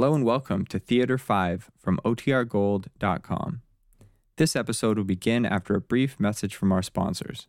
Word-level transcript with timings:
Hello 0.00 0.14
and 0.14 0.24
welcome 0.24 0.64
to 0.64 0.78
Theater 0.78 1.18
5 1.18 1.70
from 1.78 2.00
OTRGold.com. 2.06 3.60
This 4.38 4.56
episode 4.56 4.96
will 4.96 5.04
begin 5.04 5.44
after 5.44 5.74
a 5.74 5.80
brief 5.82 6.18
message 6.18 6.56
from 6.56 6.72
our 6.72 6.80
sponsors. 6.80 7.48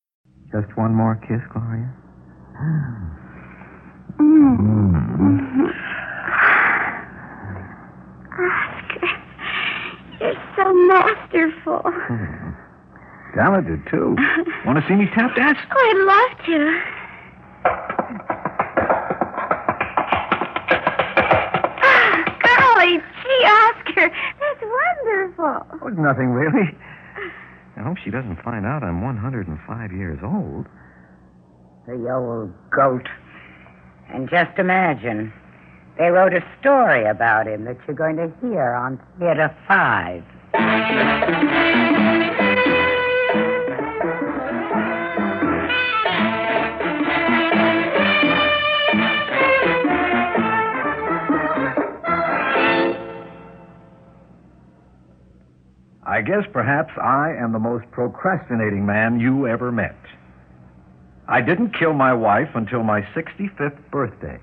Just 0.51 0.75
one 0.75 0.93
more 0.93 1.15
kiss, 1.15 1.41
Gloria. 1.53 1.89
Oscar, 8.33 9.07
you're 10.19 10.35
so 10.57 10.73
masterful. 10.73 11.81
Talented, 13.35 13.81
too. 13.89 14.15
Want 14.65 14.77
to 14.77 14.85
see 14.89 14.95
me 14.95 15.07
tap 15.15 15.35
dance? 15.37 15.57
Oh, 15.71 15.77
I'd 15.77 15.97
love 16.05 16.37
to. 16.47 16.81
Ah, 21.83 22.23
golly 22.43 22.97
gee, 22.97 23.43
Oscar, 23.45 24.07
that's 24.39 24.61
wonderful. 24.61 25.55
Oh, 25.81 25.87
nothing, 25.89 26.29
really. 26.31 26.75
I 27.81 27.83
hope 27.83 27.97
she 28.03 28.11
doesn't 28.11 28.43
find 28.43 28.63
out 28.63 28.83
I'm 28.83 29.01
105 29.01 29.91
years 29.91 30.19
old. 30.23 30.67
The 31.87 32.13
old 32.13 32.53
goat. 32.69 33.07
And 34.13 34.29
just 34.29 34.59
imagine, 34.59 35.33
they 35.97 36.09
wrote 36.09 36.33
a 36.33 36.45
story 36.59 37.07
about 37.07 37.47
him 37.47 37.65
that 37.65 37.77
you're 37.87 37.95
going 37.95 38.17
to 38.17 38.31
hear 38.39 38.73
on 38.73 38.99
Theater 39.17 39.49
5. 39.67 40.23
I 56.11 56.19
guess 56.21 56.43
perhaps 56.51 56.91
I 57.01 57.31
am 57.41 57.53
the 57.53 57.59
most 57.59 57.89
procrastinating 57.91 58.85
man 58.85 59.21
you 59.21 59.47
ever 59.47 59.71
met. 59.71 59.95
I 61.29 61.39
didn't 61.39 61.71
kill 61.79 61.93
my 61.93 62.11
wife 62.13 62.49
until 62.53 62.83
my 62.83 62.99
65th 63.15 63.79
birthday. 63.89 64.37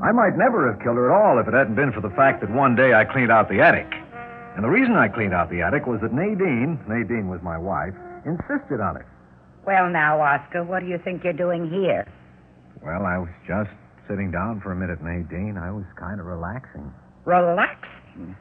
I 0.00 0.12
might 0.12 0.38
never 0.38 0.70
have 0.70 0.80
killed 0.80 0.94
her 0.94 1.10
at 1.10 1.20
all 1.20 1.40
if 1.40 1.48
it 1.48 1.54
hadn't 1.54 1.74
been 1.74 1.90
for 1.90 2.00
the 2.00 2.14
fact 2.14 2.40
that 2.42 2.52
one 2.52 2.76
day 2.76 2.94
I 2.94 3.04
cleaned 3.04 3.32
out 3.32 3.48
the 3.48 3.60
attic. 3.60 3.92
And 4.54 4.62
the 4.62 4.68
reason 4.68 4.94
I 4.94 5.08
cleaned 5.08 5.34
out 5.34 5.50
the 5.50 5.62
attic 5.62 5.88
was 5.88 6.00
that 6.02 6.12
Nadine, 6.12 6.78
Nadine 6.86 7.28
was 7.28 7.40
my 7.42 7.58
wife, 7.58 7.94
insisted 8.24 8.78
on 8.78 8.96
it. 8.96 9.06
Well, 9.66 9.90
now, 9.90 10.20
Oscar, 10.20 10.62
what 10.62 10.78
do 10.78 10.86
you 10.86 10.98
think 10.98 11.24
you're 11.24 11.32
doing 11.32 11.68
here? 11.68 12.06
Well, 12.80 13.04
I 13.04 13.18
was 13.18 13.28
just 13.44 13.70
sitting 14.08 14.30
down 14.30 14.60
for 14.60 14.72
a 14.72 14.76
minute, 14.76 15.02
Nadine. 15.02 15.56
I 15.56 15.70
was 15.70 15.84
kind 15.96 16.20
of 16.20 16.26
relaxing. 16.26 16.92
Relaxing. 17.24 18.36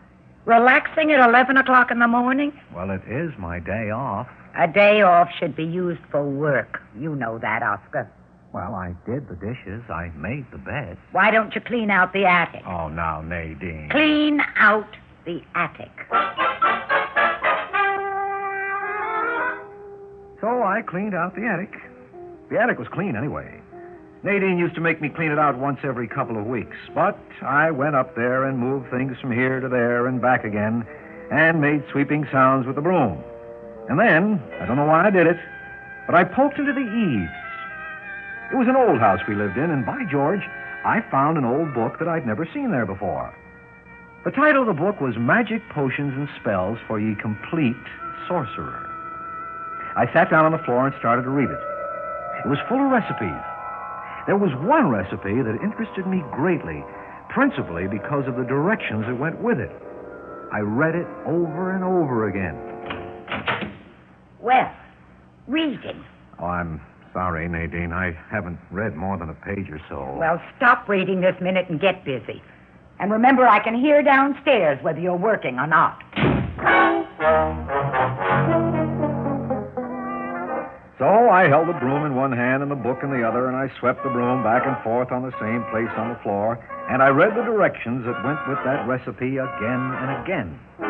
Relaxing 0.45 1.11
at 1.11 1.27
11 1.29 1.57
o'clock 1.57 1.91
in 1.91 1.99
the 1.99 2.07
morning? 2.07 2.51
Well, 2.73 2.89
it 2.91 3.01
is 3.07 3.31
my 3.37 3.59
day 3.59 3.91
off. 3.91 4.27
A 4.57 4.67
day 4.67 5.01
off 5.01 5.29
should 5.39 5.55
be 5.55 5.63
used 5.63 6.01
for 6.09 6.23
work. 6.23 6.81
You 6.97 7.15
know 7.15 7.37
that, 7.39 7.61
Oscar. 7.61 8.09
Well, 8.51 8.73
I 8.73 8.95
did 9.05 9.29
the 9.29 9.35
dishes. 9.35 9.83
I 9.89 10.09
made 10.15 10.45
the 10.51 10.57
bed. 10.57 10.97
Why 11.11 11.29
don't 11.29 11.53
you 11.53 11.61
clean 11.61 11.91
out 11.91 12.13
the 12.13 12.25
attic? 12.25 12.63
Oh, 12.65 12.87
now, 12.87 13.21
Nadine. 13.21 13.89
Clean 13.91 14.41
out 14.57 14.87
the 15.25 15.41
attic. 15.53 15.91
So 20.41 20.63
I 20.63 20.81
cleaned 20.87 21.13
out 21.13 21.35
the 21.35 21.45
attic. 21.45 21.75
The 22.49 22.57
attic 22.57 22.79
was 22.79 22.87
clean 22.87 23.15
anyway. 23.15 23.61
Nadine 24.21 24.57
used 24.57 24.75
to 24.75 24.81
make 24.81 25.01
me 25.01 25.07
clean 25.07 25.31
it 25.31 25.39
out 25.39 25.57
once 25.57 25.79
every 25.83 26.07
couple 26.07 26.37
of 26.37 26.45
weeks, 26.45 26.75
but 26.93 27.17
I 27.41 27.71
went 27.71 27.95
up 27.95 28.15
there 28.15 28.43
and 28.43 28.57
moved 28.57 28.91
things 28.91 29.17
from 29.21 29.31
here 29.31 29.61
to 29.61 29.69
there 29.69 30.07
and 30.07 30.21
back 30.21 30.43
again 30.43 30.85
and 31.31 31.61
made 31.61 31.85
sweeping 31.91 32.27
sounds 32.29 32.67
with 32.67 32.75
the 32.75 32.81
broom. 32.81 33.23
And 33.87 33.97
then, 33.97 34.43
I 34.59 34.65
don't 34.65 34.75
know 34.75 34.85
why 34.85 35.07
I 35.07 35.09
did 35.09 35.25
it, 35.25 35.37
but 36.05 36.15
I 36.15 36.25
poked 36.25 36.59
into 36.59 36.73
the 36.73 36.81
eaves. 36.81 37.31
It 38.51 38.57
was 38.57 38.67
an 38.67 38.75
old 38.75 38.99
house 38.99 39.21
we 39.25 39.35
lived 39.35 39.57
in, 39.57 39.71
and 39.71 39.85
by 39.85 40.03
George, 40.11 40.41
I 40.83 40.99
found 41.09 41.37
an 41.37 41.45
old 41.45 41.73
book 41.73 41.97
that 41.99 42.09
I'd 42.09 42.27
never 42.27 42.45
seen 42.53 42.71
there 42.71 42.85
before. 42.85 43.33
The 44.25 44.31
title 44.31 44.63
of 44.63 44.67
the 44.67 44.73
book 44.73 44.99
was 44.99 45.15
Magic 45.17 45.61
Potions 45.69 46.13
and 46.13 46.27
Spells 46.41 46.77
for 46.87 46.99
Ye 46.99 47.15
Complete 47.15 47.77
Sorcerer. 48.27 48.85
I 49.95 50.11
sat 50.11 50.29
down 50.29 50.43
on 50.43 50.51
the 50.51 50.63
floor 50.65 50.87
and 50.87 50.95
started 50.99 51.23
to 51.23 51.29
read 51.29 51.49
it. 51.49 51.59
It 52.43 52.49
was 52.49 52.59
full 52.67 52.83
of 52.83 52.91
recipes. 52.91 53.43
There 54.29 54.37
was 54.37 54.53
one 54.61 54.89
recipe 54.91 55.41
that 55.41 55.57
interested 55.63 56.05
me 56.05 56.21
greatly, 56.31 56.85
principally 57.29 57.87
because 57.87 58.27
of 58.27 58.35
the 58.35 58.43
directions 58.43 59.07
that 59.07 59.17
went 59.17 59.41
with 59.41 59.57
it. 59.57 59.71
I 60.53 60.59
read 60.59 60.93
it 60.93 61.07
over 61.25 61.73
and 61.73 61.83
over 61.83 62.29
again. 62.29 63.73
Well, 64.39 64.71
reading. 65.47 66.05
Oh, 66.37 66.45
I'm 66.45 66.79
sorry, 67.11 67.49
Nadine. 67.49 67.91
I 67.91 68.15
haven't 68.29 68.59
read 68.69 68.95
more 68.95 69.17
than 69.17 69.31
a 69.31 69.33
page 69.33 69.67
or 69.71 69.81
so. 69.89 70.15
Well, 70.19 70.39
stop 70.57 70.87
reading 70.87 71.21
this 71.21 71.41
minute 71.41 71.67
and 71.67 71.81
get 71.81 72.05
busy. 72.05 72.43
And 72.99 73.11
remember, 73.11 73.47
I 73.47 73.57
can 73.57 73.73
hear 73.73 74.03
downstairs 74.03 74.77
whether 74.83 74.99
you're 74.99 75.17
working 75.17 75.57
or 75.57 75.65
not. 75.65 76.03
So 80.99 81.07
I 81.07 81.47
held 81.47 81.69
the 81.69 81.79
broom 81.79 82.05
in 82.05 82.13
one 82.13 82.33
hand 82.33 82.61
and 82.61 82.69
the 82.69 82.75
book 82.75 82.99
in 83.03 83.09
the 83.09 83.23
other, 83.23 83.47
and 83.47 83.55
I 83.55 83.71
swept 83.79 84.03
the 84.03 84.09
broom 84.09 84.43
back 84.43 84.67
and 84.67 84.75
forth 84.83 85.13
on 85.13 85.23
the 85.23 85.31
same 85.39 85.63
place 85.71 85.87
on 85.95 86.09
the 86.09 86.19
floor, 86.19 86.59
and 86.91 87.01
I 87.01 87.07
read 87.07 87.31
the 87.39 87.43
directions 87.43 88.03
that 88.03 88.21
went 88.21 88.45
with 88.49 88.59
that 88.67 88.85
recipe 88.85 89.39
again 89.39 89.79
and 89.95 90.11
again. 90.19 90.59
Do 90.77 90.83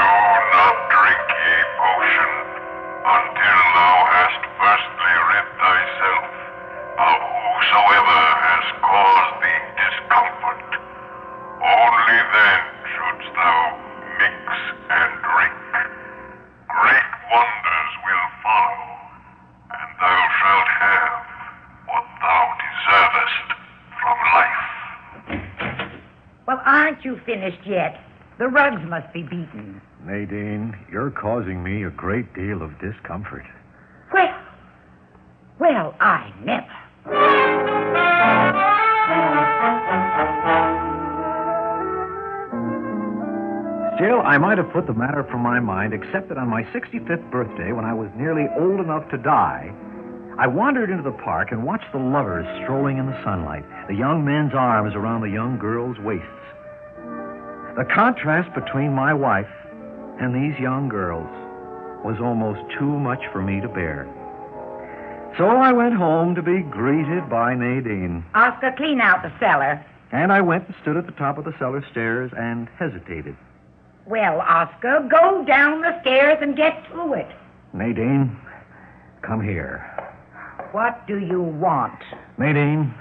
not 0.00 0.76
drink 0.88 1.20
ye 1.28 1.84
finished 27.24 27.66
yet? 27.66 28.00
The 28.38 28.48
rugs 28.48 28.82
must 28.88 29.12
be 29.12 29.22
beaten. 29.22 29.80
Nadine, 30.04 30.76
you're 30.90 31.10
causing 31.10 31.62
me 31.62 31.84
a 31.84 31.90
great 31.90 32.34
deal 32.34 32.62
of 32.62 32.78
discomfort. 32.80 33.44
Well, 34.12 34.38
well, 35.58 35.94
I 36.00 36.32
never. 36.44 36.66
Still, 43.96 44.20
I 44.22 44.38
might 44.38 44.58
have 44.58 44.72
put 44.72 44.86
the 44.86 44.92
matter 44.92 45.22
from 45.30 45.40
my 45.40 45.60
mind, 45.60 45.94
except 45.94 46.28
that 46.28 46.36
on 46.36 46.48
my 46.48 46.64
65th 46.74 47.30
birthday, 47.30 47.72
when 47.72 47.84
I 47.84 47.94
was 47.94 48.10
nearly 48.16 48.46
old 48.58 48.80
enough 48.80 49.08
to 49.10 49.16
die, 49.16 49.72
I 50.36 50.48
wandered 50.48 50.90
into 50.90 51.04
the 51.04 51.16
park 51.22 51.52
and 51.52 51.64
watched 51.64 51.92
the 51.92 51.98
lovers 51.98 52.44
strolling 52.64 52.98
in 52.98 53.06
the 53.06 53.22
sunlight, 53.22 53.64
the 53.86 53.94
young 53.94 54.24
men's 54.24 54.52
arms 54.52 54.96
around 54.96 55.20
the 55.20 55.30
young 55.30 55.58
girls' 55.58 55.96
waists. 56.00 56.26
The 57.76 57.84
contrast 57.84 58.54
between 58.54 58.92
my 58.92 59.12
wife 59.12 59.50
and 60.20 60.32
these 60.32 60.56
young 60.60 60.88
girls 60.88 61.26
was 62.04 62.16
almost 62.22 62.60
too 62.78 62.86
much 62.86 63.18
for 63.32 63.42
me 63.42 63.60
to 63.60 63.68
bear. 63.68 64.06
So 65.36 65.46
I 65.48 65.72
went 65.72 65.96
home 65.96 66.36
to 66.36 66.42
be 66.42 66.62
greeted 66.62 67.28
by 67.28 67.54
Nadine. 67.54 68.24
Oscar, 68.32 68.72
clean 68.76 69.00
out 69.00 69.22
the 69.22 69.32
cellar. 69.40 69.84
And 70.12 70.30
I 70.30 70.40
went 70.40 70.68
and 70.68 70.76
stood 70.82 70.96
at 70.96 71.06
the 71.06 71.12
top 71.18 71.36
of 71.36 71.44
the 71.44 71.54
cellar 71.58 71.84
stairs 71.90 72.30
and 72.36 72.68
hesitated. 72.78 73.36
Well, 74.06 74.40
Oscar, 74.40 75.08
go 75.10 75.44
down 75.44 75.80
the 75.80 76.00
stairs 76.02 76.38
and 76.40 76.56
get 76.56 76.86
to 76.92 77.14
it. 77.14 77.26
Nadine, 77.72 78.38
come 79.22 79.42
here. 79.42 79.80
What 80.70 81.04
do 81.08 81.18
you 81.18 81.42
want? 81.42 81.98
Nadine, 82.38 82.94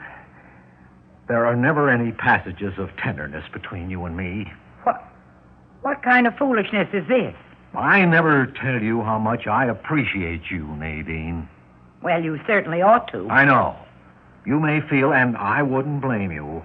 there 1.27 1.45
are 1.45 1.55
never 1.55 1.91
any 1.91 2.11
passages 2.11 2.73
of 2.79 2.89
tenderness 2.97 3.45
between 3.53 3.91
you 3.91 4.05
and 4.05 4.17
me. 4.17 4.51
What, 4.83 5.03
what 5.81 6.03
kind 6.03 6.27
of 6.27 6.35
foolishness 6.37 6.87
is 6.93 7.07
this? 7.07 7.35
I 7.75 8.05
never 8.05 8.47
tell 8.61 8.81
you 8.81 9.01
how 9.01 9.17
much 9.17 9.47
I 9.47 9.65
appreciate 9.65 10.43
you, 10.51 10.67
Nadine. 10.77 11.49
Well, 12.01 12.21
you 12.21 12.39
certainly 12.45 12.81
ought 12.81 13.11
to. 13.11 13.27
I 13.29 13.45
know. 13.45 13.75
You 14.45 14.59
may 14.59 14.81
feel, 14.81 15.13
and 15.13 15.37
I 15.37 15.63
wouldn't 15.63 16.01
blame 16.01 16.31
you, 16.31 16.63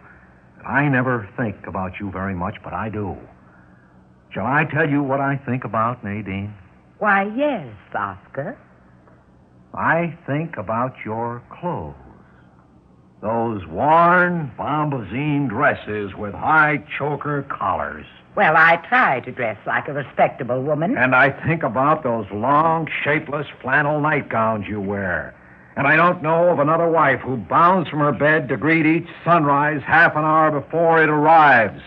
that 0.58 0.66
I 0.66 0.88
never 0.88 1.28
think 1.36 1.66
about 1.66 1.92
you 2.00 2.10
very 2.10 2.34
much, 2.34 2.56
but 2.62 2.72
I 2.72 2.88
do. 2.88 3.16
Shall 4.34 4.46
I 4.46 4.64
tell 4.64 4.88
you 4.88 5.02
what 5.02 5.20
I 5.20 5.36
think 5.36 5.64
about, 5.64 6.04
Nadine? 6.04 6.52
Why, 6.98 7.30
yes, 7.36 7.68
Oscar. 7.94 8.58
I 9.74 10.18
think 10.26 10.56
about 10.56 10.94
your 11.04 11.42
clothes. 11.50 11.94
Those 13.20 13.66
worn 13.66 14.52
bombazine 14.56 15.48
dresses 15.48 16.14
with 16.14 16.34
high 16.34 16.84
choker 16.96 17.42
collars. 17.48 18.06
Well, 18.36 18.56
I 18.56 18.76
try 18.88 19.18
to 19.20 19.32
dress 19.32 19.58
like 19.66 19.88
a 19.88 19.92
respectable 19.92 20.62
woman. 20.62 20.96
And 20.96 21.16
I 21.16 21.30
think 21.44 21.64
about 21.64 22.04
those 22.04 22.26
long, 22.30 22.88
shapeless 23.02 23.48
flannel 23.60 24.00
nightgowns 24.00 24.68
you 24.68 24.80
wear. 24.80 25.34
And 25.76 25.88
I 25.88 25.96
don't 25.96 26.22
know 26.22 26.48
of 26.50 26.60
another 26.60 26.88
wife 26.88 27.20
who 27.20 27.36
bounds 27.36 27.88
from 27.88 27.98
her 27.98 28.12
bed 28.12 28.48
to 28.50 28.56
greet 28.56 28.86
each 28.86 29.08
sunrise 29.24 29.82
half 29.84 30.14
an 30.14 30.24
hour 30.24 30.52
before 30.52 31.02
it 31.02 31.08
arrives, 31.08 31.82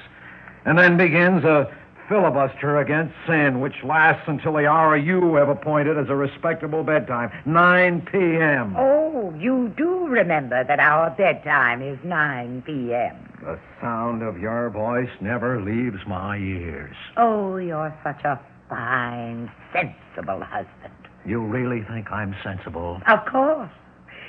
and 0.65 0.77
then 0.77 0.97
begins 0.97 1.45
a 1.45 1.73
filibuster 2.09 2.79
against 2.79 3.13
sin, 3.25 3.61
which 3.61 3.83
lasts 3.85 4.23
until 4.27 4.53
the 4.53 4.67
hour 4.67 4.97
you 4.97 5.35
have 5.35 5.47
appointed 5.47 5.97
as 5.97 6.09
a 6.09 6.15
respectable 6.15 6.83
bedtime 6.83 7.31
9 7.45 8.01
p.m. 8.11 8.75
Oh, 8.77 9.10
you 9.39 9.73
do 9.77 10.07
remember 10.07 10.63
that 10.63 10.79
our 10.79 11.09
bedtime 11.11 11.81
is 11.81 11.97
9 12.03 12.63
p.m. 12.65 13.15
The 13.41 13.59
sound 13.81 14.21
of 14.23 14.39
your 14.39 14.69
voice 14.69 15.09
never 15.19 15.61
leaves 15.61 15.99
my 16.07 16.37
ears. 16.37 16.95
Oh, 17.17 17.57
you're 17.57 17.95
such 18.03 18.23
a 18.23 18.39
fine, 18.69 19.51
sensible 19.73 20.41
husband. 20.43 20.93
You 21.25 21.41
really 21.43 21.83
think 21.83 22.11
I'm 22.11 22.35
sensible? 22.43 23.01
Of 23.07 23.25
course. 23.25 23.69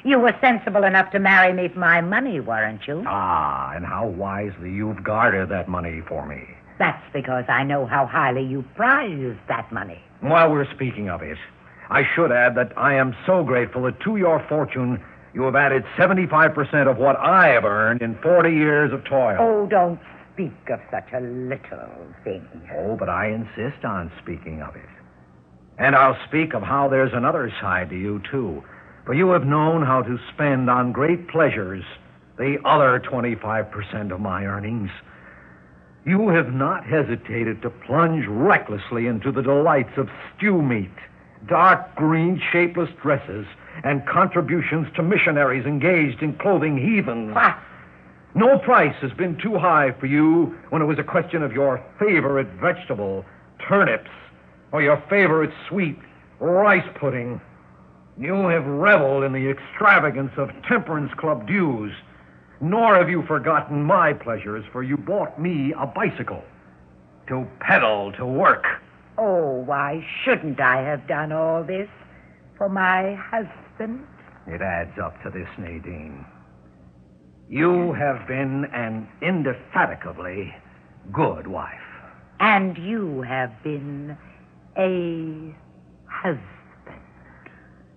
You 0.05 0.19
were 0.19 0.37
sensible 0.41 0.85
enough 0.85 1.13
to 1.13 1.19
marry 1.21 1.53
me 1.53 1.69
for 1.69 1.79
my 1.79 2.01
money, 2.01 2.41
weren't 2.41 2.87
you? 2.89 3.05
Ah, 3.07 3.73
and 3.75 3.87
how 3.87 4.07
wisely 4.09 4.71
you've 4.71 5.05
guarded 5.05 5.49
that 5.51 5.69
money 5.69 6.03
for 6.09 6.27
me. 6.27 6.43
That's 6.79 7.03
because 7.13 7.45
I 7.49 7.63
know 7.63 7.87
how 7.87 8.07
highly 8.07 8.43
you 8.43 8.65
prize 8.75 9.37
that 9.49 9.71
money. 9.73 10.01
While 10.21 10.51
we're 10.51 10.73
speaking 10.75 11.09
of 11.09 11.23
it, 11.23 11.39
I 11.93 12.05
should 12.15 12.33
add 12.33 12.55
that 12.55 12.73
I 12.79 12.95
am 12.95 13.15
so 13.27 13.45
grateful 13.45 13.83
that 13.83 14.01
to 14.01 14.17
your 14.17 14.43
fortune 14.49 15.05
you 15.35 15.43
have 15.43 15.55
added 15.55 15.85
75% 15.99 16.91
of 16.91 16.97
what 16.97 17.17
I 17.17 17.49
have 17.49 17.67
earned 17.67 18.01
in 18.01 18.19
40 18.23 18.51
years 18.51 18.95
of 18.95 19.05
toil. 19.05 19.37
Oh, 19.39 19.67
don't 19.67 20.01
speak 20.33 20.71
of 20.71 20.81
such 20.91 21.13
a 21.13 21.21
little 21.21 22.07
thing. 22.25 22.49
Oh, 22.75 22.97
but 22.97 23.11
I 23.11 23.29
insist 23.29 23.85
on 23.85 24.11
speaking 24.23 24.63
of 24.63 24.75
it. 24.75 24.89
And 25.77 25.95
I'll 25.95 26.17
speak 26.29 26.55
of 26.55 26.63
how 26.63 26.89
there's 26.89 27.13
another 27.13 27.53
side 27.61 27.91
to 27.91 27.97
you, 27.97 28.23
too. 28.31 28.65
For 29.05 29.13
you 29.13 29.29
have 29.31 29.45
known 29.45 29.83
how 29.83 30.01
to 30.01 30.19
spend 30.33 30.71
on 30.71 30.93
great 30.93 31.29
pleasures 31.29 31.85
the 32.39 32.57
other 32.65 33.01
25% 33.01 34.13
of 34.13 34.21
my 34.21 34.47
earnings. 34.47 34.91
You 36.07 36.31
have 36.31 36.55
not 36.55 36.87
hesitated 36.87 37.61
to 37.61 37.71
plunge 37.71 38.25
recklessly 38.27 39.09
into 39.09 39.31
the 39.31 39.43
delights 39.43 39.99
of 39.99 40.09
stew 40.37 40.63
meat, 40.63 40.91
dark 41.49 41.95
green, 41.97 42.41
shapeless 42.53 42.91
dresses, 43.03 43.47
and 43.85 44.07
contributions 44.07 44.87
to 44.97 45.03
missionaries 45.03 45.67
engaged 45.67 46.23
in 46.23 46.35
clothing 46.35 46.77
heathens. 46.79 47.37
No 48.35 48.59
price 48.59 48.95
has 49.03 49.13
been 49.13 49.37
too 49.39 49.59
high 49.59 49.93
for 50.01 50.07
you 50.07 50.57
when 50.71 50.81
it 50.81 50.87
was 50.87 50.99
a 50.99 51.05
question 51.05 51.43
of 51.43 51.53
your 51.53 51.85
favorite 51.99 52.49
vegetable, 52.61 53.25
turnips, 53.69 54.11
or 54.73 54.83
your 54.83 55.03
favorite 55.11 55.53
sweet, 55.69 55.99
rice 56.41 56.89
pudding. 56.99 57.41
You 58.19 58.49
have 58.49 58.65
reveled 58.65 59.25
in 59.25 59.33
the 59.33 59.51
extravagance 59.51 60.33
of 60.37 60.51
temperance 60.69 61.13
club 61.19 61.47
dues, 61.47 61.93
nor 62.61 62.95
have 62.95 63.11
you 63.11 63.23
forgotten 63.27 63.83
my 63.83 64.13
pleasures, 64.13 64.65
for 64.73 64.83
you 64.83 64.97
bought 64.97 65.41
me 65.41 65.75
a 65.79 65.87
bicycle 65.87 66.43
to 67.29 67.47
pedal 67.61 68.13
to 68.13 68.25
work. 68.25 68.65
Oh, 69.19 69.63
why 69.67 70.05
shouldn't 70.25 70.61
I 70.61 70.83
have 70.83 71.07
done 71.07 71.33
all 71.33 71.63
this 71.63 71.89
for 72.57 72.69
my 72.69 73.15
husband? 73.15 74.07
It 74.47 74.61
adds 74.61 74.99
up 75.03 75.23
to 75.23 75.31
this, 75.31 75.49
Nadine. 75.59 76.25
You 77.49 77.93
have 77.93 78.27
been 78.27 78.65
an 78.73 79.09
indefatigably 79.21 80.55
good 81.13 81.47
wife. 81.47 81.79
And 82.41 82.77
you 82.79 83.23
have 83.23 83.53
been 83.63 84.17
a 84.77 85.55
husband. 86.11 86.47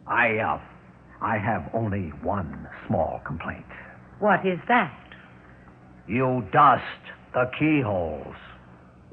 I, 0.08 0.38
uh, 0.38 0.60
I 1.22 1.38
have 1.38 1.70
only 1.74 2.10
one 2.22 2.68
small 2.88 3.22
complaint. 3.26 3.66
What 4.20 4.46
is 4.46 4.60
that? 4.68 4.94
You 6.08 6.46
dust 6.52 6.84
the 7.34 7.50
keyholes. 7.58 8.36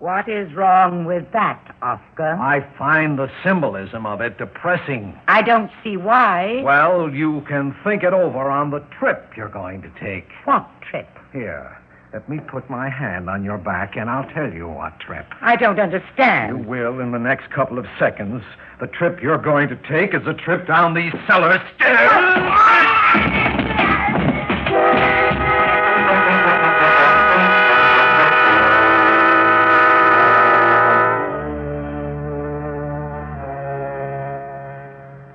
What 0.03 0.29
is 0.29 0.53
wrong 0.53 1.05
with 1.05 1.31
that, 1.33 1.77
Oscar? 1.81 2.33
I 2.35 2.67
find 2.77 3.17
the 3.17 3.31
symbolism 3.45 4.05
of 4.05 4.21
it 4.21 4.37
depressing. 4.37 5.17
I 5.29 5.43
don't 5.43 5.71
see 5.85 5.97
why. 5.97 6.61
Well, 6.65 7.09
you 7.09 7.45
can 7.47 7.73
think 7.85 8.03
it 8.03 8.13
over 8.13 8.51
on 8.51 8.73
the 8.73 8.81
trip 8.99 9.31
you're 9.37 9.49
going 9.49 9.81
to 9.83 9.91
take. 10.01 10.27
What 10.45 10.69
trip? 10.91 11.07
Here, 11.33 11.81
let 12.13 12.29
me 12.29 12.41
put 12.41 12.69
my 12.69 12.89
hand 12.89 13.31
on 13.31 13.45
your 13.45 13.59
back 13.59 13.97
and 13.97 14.11
I'll 14.11 14.29
tell 14.31 14.53
you 14.53 14.67
what 14.67 14.99
trip. 14.99 15.27
I 15.41 15.55
don't 15.55 15.79
understand. 15.79 16.59
You 16.59 16.69
will 16.69 16.99
in 16.99 17.13
the 17.13 17.21
next 17.21 17.53
couple 17.53 17.79
of 17.79 17.87
seconds. 17.97 18.43
The 18.81 18.89
trip 18.89 19.23
you're 19.23 19.39
going 19.39 19.69
to 19.69 19.77
take 19.89 20.15
is 20.15 20.27
a 20.27 20.35
trip 20.35 20.67
down 20.67 20.95
these 20.95 21.15
cellar 21.29 21.63
stairs. 21.77 23.49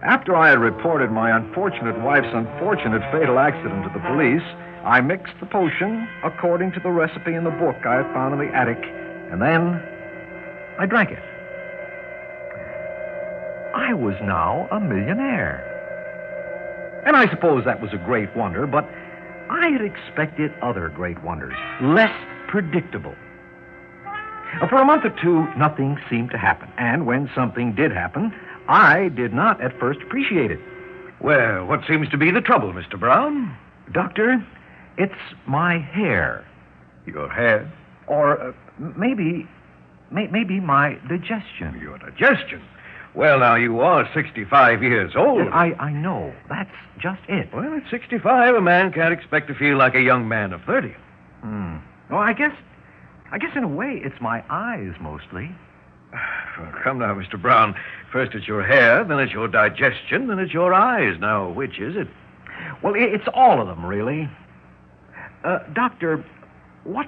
After 0.07 0.38
I 0.38 0.48
had 0.48 0.59
reported 0.59 1.12
my 1.12 1.36
unfortunate 1.36 1.99
wife's 1.99 2.31
unfortunate 2.31 3.02
fatal 3.11 3.40
accident 3.40 3.83
to 3.83 3.90
the 3.94 3.99
police, 4.07 4.42
I 4.85 5.02
mixed 5.02 5.33
the 5.42 5.45
potion 5.47 6.07
according 6.23 6.71
to 6.71 6.80
the 6.80 6.90
recipe 6.90 7.33
in 7.33 7.44
the 7.44 7.52
book 7.52 7.76
I 7.85 7.95
had 7.95 8.14
found 8.14 8.33
in 8.33 8.40
the 8.40 8.56
attic, 8.56 8.81
and 9.30 9.42
then 9.42 9.83
I 10.80 10.85
drank 10.85 11.11
it. 11.11 11.19
I 13.76 13.94
was 13.95 14.16
now 14.21 14.69
a 14.71 14.80
millionaire. 14.80 15.59
And 17.06 17.18
I 17.18 17.30
suppose 17.30 17.66
that 17.66 17.81
was 17.81 17.92
a 17.92 17.97
great 17.97 18.33
wonder, 18.33 18.66
but 18.66 18.90
I 19.49 19.68
had 19.68 19.81
expected 19.81 20.54
other 20.61 20.87
great 20.87 21.21
wonders, 21.21 21.56
less 21.81 22.16
predictable. 22.47 23.16
For 24.69 24.78
a 24.78 24.85
month 24.85 25.04
or 25.04 25.14
two, 25.21 25.54
nothing 25.57 25.99
seemed 26.09 26.31
to 26.31 26.37
happen. 26.37 26.69
And 26.78 27.06
when 27.06 27.30
something 27.35 27.76
did 27.76 27.92
happen, 27.92 28.33
I 28.68 29.09
did 29.09 29.33
not 29.33 29.62
at 29.62 29.78
first 29.80 30.00
appreciate 30.02 30.52
it. 30.52 30.59
Well, 31.19 31.66
what 31.66 31.81
seems 31.88 32.09
to 32.09 32.18
be 32.18 32.31
the 32.31 32.42
trouble, 32.42 32.74
Mr. 32.74 33.00
Brown? 33.00 33.56
Doctor, 33.92 34.45
it's 34.97 35.14
my 35.47 35.80
hair. 35.80 36.45
Your 37.06 37.30
hair? 37.30 37.71
Or 38.07 38.40
uh, 38.40 38.54
maybe, 38.97 39.47
may, 40.12 40.28
maybe 40.28 40.59
my 40.59 40.97
digestion. 41.07 41.80
Your 41.81 41.97
digestion. 41.97 42.62
Well, 43.16 43.40
now, 43.40 43.56
you 43.56 43.80
are 43.80 44.07
65 44.14 44.83
years 44.83 45.14
old. 45.16 45.47
I, 45.52 45.74
I 45.80 45.92
know. 45.92 46.33
That's 46.50 46.69
just 47.00 47.21
it. 47.28 47.50
Well, 47.52 47.74
at 47.74 47.90
65, 47.90 48.56
a 48.56 48.62
man 48.62 48.92
can't 48.94 49.14
expect 49.14 49.47
to 49.47 49.56
feel 49.56 49.78
like 49.78 49.95
a 49.95 50.02
young 50.02 50.28
man 50.28 50.54
of 50.54 50.62
30. 50.64 50.94
Hmm. 51.42 51.78
Well, 52.12 52.19
I 52.19 52.33
guess, 52.33 52.54
I 53.31 53.40
guess 53.40 53.56
in 53.56 53.64
a 53.64 53.68
way, 53.68 54.00
it's 54.04 54.21
my 54.21 54.44
eyes 54.50 54.94
mostly. 55.02 55.50
Come 56.83 56.99
now, 56.99 57.14
Mr. 57.14 57.42
Brown. 57.42 57.76
First 58.11 58.33
it's 58.33 58.47
your 58.47 58.64
hair, 58.64 59.04
then 59.04 59.19
it's 59.19 59.33
your 59.33 59.47
digestion, 59.47 60.28
then 60.28 60.40
it's 60.40 60.54
your 60.54 60.73
eyes. 60.73 61.18
Now, 61.19 61.49
which 61.49 61.80
is 61.80 61.95
it? 61.95 62.07
Well, 62.83 62.94
it's 62.95 63.28
all 63.33 63.61
of 63.61 63.68
them, 63.68 63.85
really. 63.85 64.30
Uh, 65.44 65.59
doctor, 65.73 66.23
what 66.83 67.07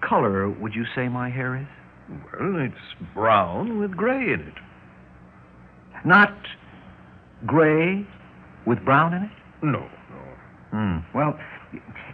color 0.00 0.48
would 0.48 0.74
you 0.74 0.84
say 0.94 1.08
my 1.08 1.30
hair 1.30 1.56
is? 1.56 1.66
Well, 2.08 2.56
it's 2.58 3.12
brown 3.14 3.78
with 3.78 3.96
gray 3.96 4.32
in 4.32 4.40
it. 4.40 4.54
Not 6.04 6.34
gray 7.46 8.06
with 8.66 8.84
brown 8.84 9.14
in 9.14 9.22
it? 9.24 9.30
No, 9.62 9.80
no. 9.80 9.88
Hmm. 10.70 10.98
Well, 11.16 11.38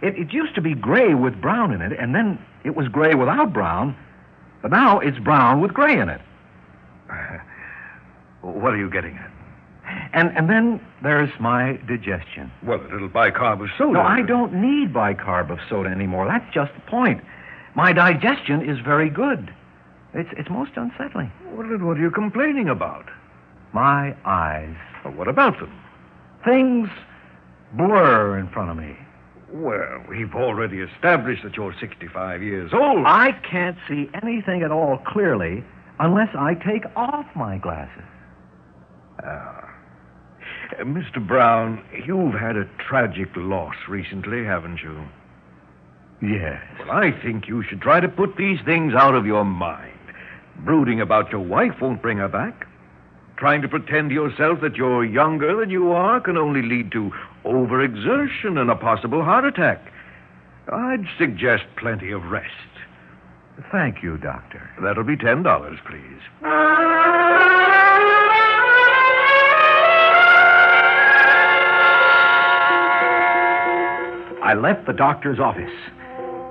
it, 0.01 0.17
it 0.17 0.33
used 0.33 0.55
to 0.55 0.61
be 0.61 0.73
gray 0.73 1.13
with 1.13 1.41
brown 1.41 1.73
in 1.73 1.81
it, 1.81 1.91
and 1.99 2.15
then 2.15 2.39
it 2.63 2.75
was 2.75 2.87
gray 2.87 3.13
without 3.15 3.51
brown, 3.53 3.95
but 4.61 4.71
now 4.71 4.99
it's 4.99 5.19
brown 5.19 5.61
with 5.61 5.73
gray 5.73 5.99
in 5.99 6.09
it. 6.09 6.21
What 8.41 8.73
are 8.73 8.77
you 8.77 8.89
getting 8.89 9.17
at? 9.17 9.31
And, 10.13 10.35
and 10.35 10.49
then 10.49 10.81
there's 11.03 11.29
my 11.39 11.73
digestion. 11.87 12.51
Well, 12.63 12.79
a 12.81 12.91
little 12.91 13.09
bicarb 13.09 13.61
of 13.63 13.69
soda. 13.77 13.93
No, 13.93 14.01
I 14.01 14.21
don't 14.23 14.53
need 14.53 14.93
bicarb 14.93 15.51
of 15.51 15.59
soda 15.69 15.89
anymore. 15.89 16.25
That's 16.27 16.51
just 16.53 16.73
the 16.73 16.81
point. 16.89 17.21
My 17.75 17.93
digestion 17.93 18.67
is 18.67 18.79
very 18.79 19.09
good. 19.09 19.53
It's, 20.13 20.29
it's 20.37 20.49
most 20.49 20.71
unsettling. 20.75 21.31
Well, 21.53 21.67
then 21.69 21.85
what 21.85 21.97
are 21.97 22.01
you 22.01 22.11
complaining 22.11 22.67
about? 22.67 23.05
My 23.73 24.15
eyes. 24.25 24.75
Well, 25.05 25.13
what 25.13 25.27
about 25.27 25.59
them? 25.59 25.71
Things 26.43 26.89
blur 27.73 28.37
in 28.37 28.49
front 28.49 28.69
of 28.71 28.77
me. 28.77 28.97
Well, 29.53 30.03
we've 30.07 30.33
already 30.33 30.79
established 30.79 31.43
that 31.43 31.55
you're 31.57 31.75
65 31.79 32.41
years 32.41 32.71
old. 32.73 33.05
I 33.05 33.33
can't 33.49 33.77
see 33.87 34.09
anything 34.23 34.63
at 34.63 34.71
all 34.71 34.97
clearly 35.05 35.63
unless 35.99 36.29
I 36.35 36.53
take 36.53 36.85
off 36.95 37.25
my 37.35 37.57
glasses. 37.57 38.03
Ah. 39.23 39.69
Uh, 40.79 40.83
Mr. 40.83 41.25
Brown, 41.25 41.83
you've 42.05 42.33
had 42.33 42.55
a 42.55 42.65
tragic 42.87 43.29
loss 43.35 43.75
recently, 43.89 44.45
haven't 44.45 44.79
you? 44.81 45.03
Yes. 46.21 46.61
Well, 46.79 46.91
I 46.91 47.11
think 47.21 47.47
you 47.47 47.63
should 47.63 47.81
try 47.81 47.99
to 47.99 48.07
put 48.07 48.37
these 48.37 48.59
things 48.63 48.93
out 48.93 49.15
of 49.15 49.25
your 49.25 49.43
mind. 49.43 49.91
Brooding 50.59 51.01
about 51.01 51.29
your 51.31 51.41
wife 51.41 51.81
won't 51.81 52.01
bring 52.01 52.19
her 52.19 52.29
back. 52.29 52.67
Trying 53.37 53.63
to 53.63 53.67
pretend 53.67 54.09
to 54.09 54.15
yourself 54.15 54.61
that 54.61 54.75
you're 54.75 55.03
younger 55.03 55.59
than 55.59 55.69
you 55.69 55.91
are 55.91 56.21
can 56.21 56.37
only 56.37 56.61
lead 56.61 56.91
to 56.93 57.11
overexertion 57.45 58.59
and 58.59 58.69
a 58.69 58.75
possible 58.75 59.23
heart 59.23 59.45
attack. 59.45 59.91
I'd 60.71 61.05
suggest 61.17 61.63
plenty 61.75 62.11
of 62.11 62.23
rest. 62.25 62.47
Thank 63.71 64.01
you, 64.03 64.17
Doctor. 64.17 64.69
That'll 64.81 65.03
be 65.03 65.17
ten 65.17 65.43
dollars, 65.43 65.77
please. 65.85 66.21
I 74.43 74.55
left 74.55 74.85
the 74.87 74.93
doctor's 74.93 75.39
office, 75.39 75.71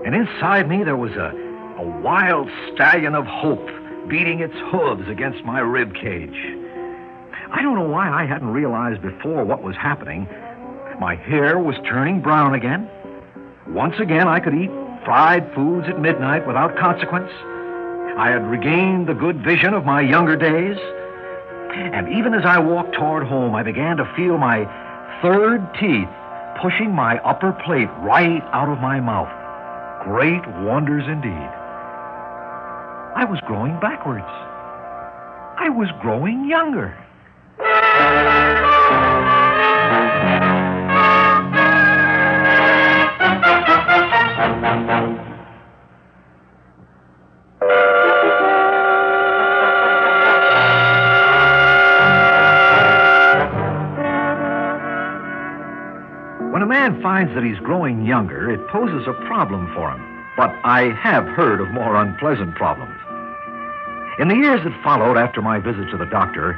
and 0.06 0.14
inside 0.14 0.68
me 0.68 0.84
there 0.84 0.96
was 0.96 1.12
a, 1.12 1.34
a 1.78 2.00
wild 2.00 2.48
stallion 2.72 3.14
of 3.14 3.26
hope 3.26 3.68
beating 4.08 4.40
its 4.40 4.54
hooves 4.70 5.08
against 5.08 5.44
my 5.44 5.60
rib 5.60 5.94
cage. 5.94 6.36
I 7.52 7.62
don't 7.62 7.74
know 7.74 7.88
why 7.88 8.08
I 8.08 8.24
hadn't 8.26 8.48
realized 8.48 9.02
before 9.02 9.44
what 9.44 9.62
was 9.62 9.74
happening. 9.76 10.28
My 11.00 11.14
hair 11.14 11.58
was 11.58 11.76
turning 11.88 12.20
brown 12.20 12.54
again. 12.54 12.86
Once 13.68 13.94
again, 13.98 14.28
I 14.28 14.38
could 14.38 14.52
eat 14.52 14.70
fried 15.02 15.50
foods 15.54 15.88
at 15.88 15.98
midnight 15.98 16.46
without 16.46 16.76
consequence. 16.76 17.30
I 18.18 18.28
had 18.28 18.46
regained 18.46 19.08
the 19.08 19.14
good 19.14 19.42
vision 19.42 19.72
of 19.72 19.86
my 19.86 20.02
younger 20.02 20.36
days. 20.36 20.76
And 21.72 22.06
even 22.12 22.34
as 22.34 22.44
I 22.44 22.58
walked 22.58 22.96
toward 22.96 23.26
home, 23.26 23.54
I 23.54 23.62
began 23.62 23.96
to 23.96 24.12
feel 24.14 24.36
my 24.36 24.66
third 25.22 25.66
teeth 25.80 26.08
pushing 26.60 26.94
my 26.94 27.16
upper 27.24 27.52
plate 27.64 27.88
right 28.00 28.42
out 28.52 28.68
of 28.68 28.78
my 28.80 29.00
mouth. 29.00 29.32
Great 30.04 30.46
wonders 30.66 31.04
indeed. 31.08 31.50
I 33.16 33.24
was 33.24 33.40
growing 33.46 33.80
backwards. 33.80 34.28
I 35.56 35.70
was 35.70 35.88
growing 36.02 36.46
younger. 36.46 36.94
That 57.28 57.44
he's 57.44 57.58
growing 57.58 58.06
younger, 58.06 58.50
it 58.50 58.66
poses 58.68 59.06
a 59.06 59.12
problem 59.26 59.70
for 59.74 59.90
him. 59.90 60.00
But 60.36 60.50
I 60.64 60.94
have 61.02 61.26
heard 61.26 61.60
of 61.60 61.70
more 61.70 61.96
unpleasant 61.96 62.54
problems. 62.54 62.96
In 64.18 64.28
the 64.28 64.36
years 64.36 64.64
that 64.64 64.82
followed 64.82 65.16
after 65.16 65.42
my 65.42 65.58
visit 65.58 65.90
to 65.90 65.98
the 65.98 66.06
doctor, 66.06 66.56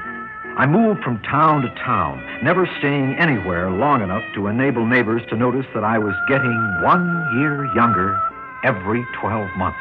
I 0.56 0.66
moved 0.66 1.02
from 1.02 1.22
town 1.22 1.62
to 1.62 1.68
town, 1.82 2.22
never 2.44 2.68
staying 2.78 3.16
anywhere 3.18 3.70
long 3.70 4.02
enough 4.02 4.22
to 4.34 4.46
enable 4.46 4.86
neighbors 4.86 5.22
to 5.30 5.36
notice 5.36 5.66
that 5.74 5.82
I 5.82 5.98
was 5.98 6.14
getting 6.28 6.54
one 6.82 7.06
year 7.38 7.64
younger 7.74 8.16
every 8.62 9.04
12 9.20 9.48
months. 9.56 9.80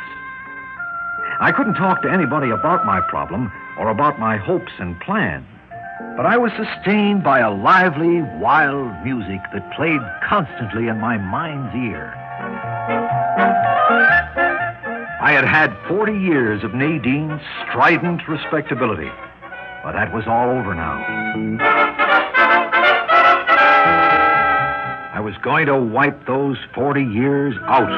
I 1.40 1.52
couldn't 1.52 1.76
talk 1.76 2.02
to 2.04 2.12
anybody 2.12 2.50
about 2.50 2.86
my 2.86 3.02
problem 3.02 3.52
or 3.78 3.90
about 3.90 4.20
my 4.20 4.38
hopes 4.38 4.72
and 4.80 5.00
plans, 5.02 5.46
but 6.18 6.26
I 6.26 6.38
was 6.38 6.52
sustained 6.54 7.24
by 7.24 7.40
a 7.40 7.52
lively, 7.52 8.22
wild 8.40 8.94
music 9.04 9.42
that 9.54 9.72
played 9.76 10.02
constantly 10.28 10.88
in 10.88 11.00
my 11.00 11.18
mind's 11.18 11.74
ear. 11.76 12.14
I 15.22 15.32
had 15.32 15.46
had 15.46 15.76
40 15.88 16.14
years 16.14 16.64
of 16.64 16.74
Nadine's 16.74 17.42
strident 17.70 18.28
respectability. 18.28 19.12
But 19.84 19.94
that 19.94 20.14
was 20.14 20.26
all 20.28 20.50
over 20.50 20.76
now. 20.76 21.02
I 25.14 25.20
was 25.20 25.34
going 25.44 25.66
to 25.66 25.78
wipe 25.78 26.28
those 26.28 26.58
40 26.76 27.04
years 27.04 27.56
out. 27.64 27.90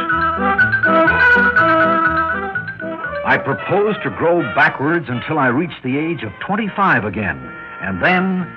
I 3.26 3.38
proposed 3.38 4.02
to 4.04 4.10
grow 4.12 4.42
backwards 4.56 5.08
until 5.10 5.40
I 5.40 5.48
reached 5.48 5.82
the 5.84 5.98
age 5.98 6.24
of 6.24 6.32
25 6.46 7.06
again, 7.06 7.38
and 7.84 8.02
then 8.02 8.48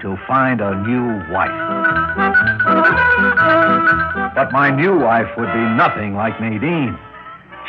to 0.00 0.16
find 0.26 0.60
a 0.60 0.74
new 0.82 1.32
wife. 1.32 1.54
But 4.34 4.50
my 4.52 4.70
new 4.70 4.98
wife 4.98 5.28
would 5.36 5.52
be 5.52 5.64
nothing 5.76 6.14
like 6.14 6.40
Nadine. 6.40 6.98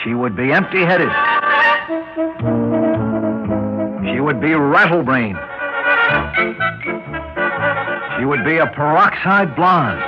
She 0.03 0.15
would 0.15 0.36
be 0.36 0.51
empty 0.51 0.79
headed. 0.79 1.10
She 4.12 4.19
would 4.19 4.41
be 4.41 4.50
rattlebrained. 4.50 5.38
She 8.17 8.25
would 8.25 8.43
be 8.43 8.58
a 8.58 8.67
peroxide 8.67 9.55
blonde. 9.55 10.01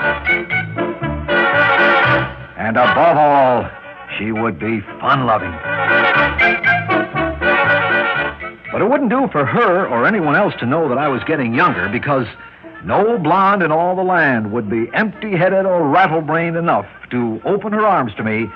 And 2.57 2.77
above 2.77 3.17
all, 3.17 3.69
she 4.17 4.31
would 4.31 4.57
be 4.59 4.81
fun 4.99 5.27
loving. 5.27 5.70
But 8.81 8.87
it 8.87 8.89
wouldn't 8.93 9.11
do 9.11 9.27
for 9.31 9.45
her 9.45 9.87
or 9.87 10.07
anyone 10.07 10.35
else 10.35 10.55
to 10.59 10.65
know 10.65 10.89
that 10.89 10.97
I 10.97 11.07
was 11.07 11.23
getting 11.25 11.53
younger 11.53 11.87
because 11.87 12.25
no 12.83 13.19
blonde 13.19 13.61
in 13.61 13.71
all 13.71 13.95
the 13.95 14.01
land 14.01 14.51
would 14.51 14.71
be 14.71 14.89
empty 14.95 15.37
headed 15.37 15.67
or 15.67 15.87
rattle 15.87 16.21
brained 16.21 16.57
enough 16.57 16.87
to 17.11 17.39
open 17.45 17.73
her 17.73 17.85
arms 17.85 18.11
to 18.15 18.23
me 18.23 18.47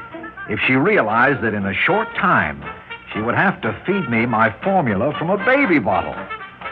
if 0.50 0.60
she 0.65 0.74
realized 0.74 1.44
that 1.44 1.53
in 1.53 1.67
a 1.67 1.75
short 1.75 2.08
time 2.15 2.65
she 3.13 3.22
would 3.22 3.36
have 3.36 3.62
to 3.62 3.79
feed 3.86 4.10
me 4.10 4.25
my 4.25 4.50
formula 4.63 5.13
from 5.20 5.29
a 5.29 5.38
baby 5.46 5.77
bottle. 5.77 6.15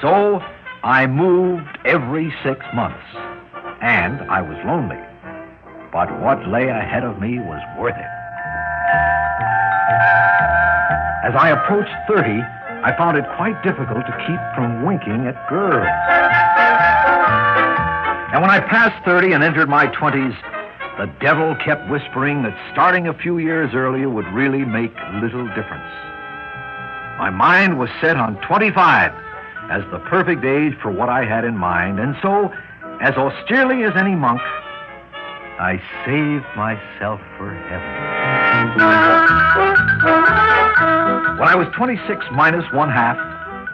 So 0.01 0.41
I 0.81 1.05
moved 1.05 1.77
every 1.85 2.33
six 2.41 2.65
months. 2.73 3.05
And 3.81 4.19
I 4.31 4.41
was 4.41 4.57
lonely. 4.65 4.97
But 5.91 6.09
what 6.21 6.47
lay 6.47 6.69
ahead 6.69 7.03
of 7.03 7.21
me 7.21 7.37
was 7.37 7.61
worth 7.77 7.97
it. 7.97 8.13
As 11.23 11.35
I 11.35 11.51
approached 11.51 11.93
30, 12.07 12.41
I 12.83 12.93
found 12.97 13.17
it 13.17 13.23
quite 13.37 13.63
difficult 13.63 14.05
to 14.05 14.11
keep 14.27 14.39
from 14.55 14.83
winking 14.85 15.25
at 15.25 15.39
girls. 15.47 15.87
And 18.33 18.41
when 18.41 18.51
I 18.51 18.59
passed 18.59 19.05
30 19.05 19.31
and 19.31 19.41
entered 19.41 19.69
my 19.69 19.87
20s, 19.87 20.35
the 20.97 21.05
devil 21.21 21.55
kept 21.63 21.89
whispering 21.89 22.43
that 22.43 22.53
starting 22.73 23.07
a 23.07 23.13
few 23.13 23.37
years 23.37 23.73
earlier 23.73 24.09
would 24.09 24.27
really 24.33 24.65
make 24.65 24.93
little 25.21 25.47
difference. 25.55 25.87
My 27.17 27.29
mind 27.29 27.79
was 27.79 27.89
set 28.01 28.17
on 28.17 28.35
25 28.41 29.13
as 29.71 29.83
the 29.91 29.99
perfect 29.99 30.43
age 30.43 30.73
for 30.81 30.91
what 30.91 31.07
I 31.07 31.23
had 31.23 31.45
in 31.45 31.57
mind, 31.57 31.99
and 31.99 32.17
so, 32.21 32.51
as 32.99 33.15
austerely 33.15 33.83
as 33.83 33.95
any 33.95 34.13
monk, 34.13 34.41
I 35.57 35.81
saved 36.05 36.45
myself 36.57 37.21
for 37.37 37.53
heaven. 37.53 38.73
I 41.53 41.55
was 41.55 41.67
26 41.77 42.25
minus 42.31 42.65
one 42.73 42.89
half, 42.89 43.13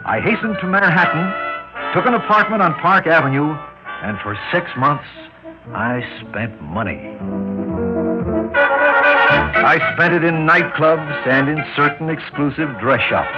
I 0.04 0.20
hastened 0.20 0.58
to 0.60 0.66
Manhattan, 0.66 1.24
took 1.96 2.04
an 2.04 2.12
apartment 2.12 2.60
on 2.60 2.74
Park 2.74 3.06
Avenue, 3.06 3.56
and 4.04 4.20
for 4.20 4.36
six 4.52 4.68
months, 4.76 5.08
I 5.72 6.04
spent 6.20 6.60
money. 6.60 7.16
I 8.52 9.80
spent 9.96 10.12
it 10.12 10.24
in 10.28 10.44
nightclubs 10.44 11.26
and 11.26 11.48
in 11.48 11.64
certain 11.74 12.10
exclusive 12.10 12.68
dress 12.84 13.00
shops. 13.08 13.32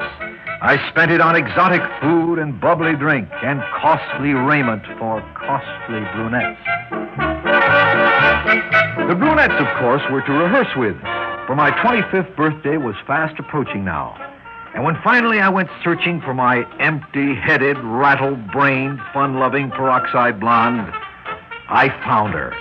I 0.58 0.75
spent 0.90 1.12
it 1.12 1.20
on 1.20 1.37
exotic 1.37 1.82
food 2.02 2.40
and 2.40 2.61
bubbly 2.61 2.96
drink 2.96 3.28
and 3.46 3.62
costly 3.78 4.34
raiment 4.34 4.82
for 4.99 5.22
costly 5.38 6.02
brunettes. 6.18 6.58
The 9.06 9.14
brunettes, 9.14 9.54
of 9.54 9.70
course, 9.78 10.02
were 10.11 10.26
to 10.26 10.32
rehearse 10.32 10.75
with, 10.75 10.99
for 11.46 11.54
my 11.54 11.70
25th 11.78 12.34
birthday 12.34 12.76
was 12.76 12.96
fast 13.06 13.38
approaching 13.38 13.84
now. 13.84 14.32
And 14.75 14.85
when 14.85 14.97
finally 15.05 15.38
I 15.38 15.50
went 15.50 15.69
searching 15.85 16.23
for 16.23 16.33
my 16.33 16.64
empty 16.81 17.35
headed, 17.35 17.76
rattle 17.79 18.37
brained, 18.37 19.00
fun 19.12 19.38
loving 19.38 19.71
peroxide 19.71 20.41
blonde, 20.41 20.91
I 21.69 21.88
found 22.05 22.33
her 22.33 22.55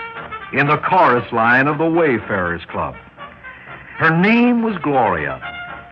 in 0.52 0.66
the 0.66 0.76
chorus 0.76 1.30
line 1.32 1.68
of 1.68 1.78
the 1.78 1.88
Wayfarers 1.88 2.62
Club. 2.70 2.94
Her 3.96 4.10
name 4.10 4.62
was 4.62 4.76
Gloria, 4.82 5.40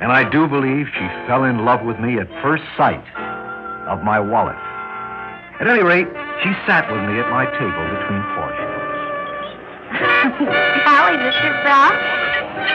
and 0.01 0.13
I 0.13 0.29
do 0.29 0.47
believe 0.47 0.89
she 0.93 1.07
fell 1.27 1.45
in 1.45 1.65
love 1.65 1.85
with 1.87 1.99
me 1.99 2.19
at 2.19 2.29
first 2.43 2.65
sight 2.77 3.05
of 3.89 4.05
my 4.05 4.21
wallet. 4.21 4.61
At 5.61 5.69
any 5.69 5.83
rate, 5.83 6.09
she 6.45 6.53
sat 6.69 6.85
with 6.93 7.01
me 7.01 7.17
at 7.21 7.29
my 7.33 7.45
table 7.57 7.85
between 7.97 8.23
portions. 8.37 8.77
Golly, 10.85 11.17
Mr. 11.17 11.49
Brown. 11.65 11.97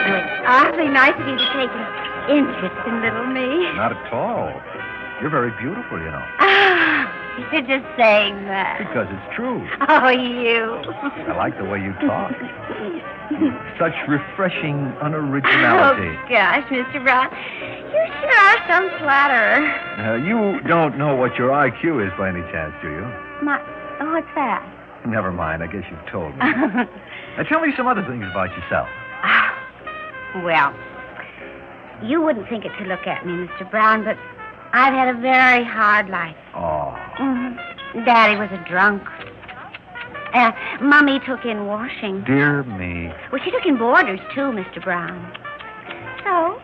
It's 0.06 0.46
awfully 0.46 0.88
nice 0.88 1.14
of 1.14 1.26
you 1.26 1.38
to 1.38 1.46
take 1.54 1.70
an 1.70 2.05
interest 2.28 2.76
in 2.86 3.00
little 3.02 3.26
me. 3.26 3.72
Not 3.74 3.92
at 3.92 4.12
all. 4.12 4.50
You're 5.20 5.30
very 5.30 5.50
beautiful, 5.62 5.98
you 5.98 6.10
know. 6.10 6.24
Ah, 6.38 7.08
you're 7.52 7.62
just 7.62 7.86
saying 7.96 8.44
that. 8.46 8.78
Because 8.78 9.08
it's 9.10 9.34
true. 9.34 9.66
Oh, 9.88 10.08
you. 10.08 10.76
I 11.24 11.34
like 11.36 11.56
the 11.56 11.64
way 11.64 11.80
you 11.80 11.92
talk. 12.04 12.32
Such 13.78 13.96
refreshing 14.08 14.92
unoriginality. 15.00 16.16
Oh, 16.16 16.28
gosh, 16.28 16.64
Mr. 16.68 17.02
Brown. 17.02 17.28
You 17.60 18.04
sure 18.20 18.38
are 18.38 18.60
some 18.68 18.88
flatterer. 19.00 19.64
Uh, 19.98 20.16
you 20.16 20.60
don't 20.68 20.98
know 20.98 21.14
what 21.16 21.36
your 21.36 21.50
IQ 21.50 22.06
is 22.06 22.12
by 22.18 22.28
any 22.28 22.42
chance, 22.52 22.74
do 22.82 22.90
you? 22.90 23.04
My, 23.42 23.60
oh, 24.00 24.12
what's 24.12 24.28
that? 24.34 24.62
Never 25.06 25.32
mind. 25.32 25.62
I 25.62 25.66
guess 25.66 25.84
you've 25.90 26.06
told 26.10 26.32
me. 26.32 26.38
now, 26.40 27.42
tell 27.48 27.60
me 27.60 27.72
some 27.76 27.86
other 27.86 28.02
things 28.02 28.24
about 28.30 28.50
yourself. 28.56 28.88
Ah, 29.22 29.52
well, 30.44 30.74
you 32.02 32.20
wouldn't 32.20 32.48
think 32.48 32.64
it 32.64 32.72
to 32.78 32.84
look 32.84 33.06
at 33.06 33.26
me, 33.26 33.32
Mr. 33.32 33.70
Brown, 33.70 34.04
but 34.04 34.16
I've 34.72 34.92
had 34.94 35.08
a 35.08 35.18
very 35.18 35.64
hard 35.64 36.08
life. 36.08 36.36
Oh. 36.54 36.90
hmm 37.16 37.56
Daddy 38.04 38.36
was 38.36 38.50
a 38.52 38.62
drunk. 38.68 39.02
Uh, 40.34 40.52
Mummy 40.82 41.18
took 41.20 41.44
in 41.46 41.66
washing. 41.66 42.22
Dear 42.24 42.62
me. 42.64 43.10
Well, 43.32 43.40
she 43.42 43.50
took 43.50 43.64
in 43.64 43.78
boarders, 43.78 44.20
too, 44.34 44.52
Mr. 44.52 44.82
Brown. 44.82 45.32
So, 46.22 46.60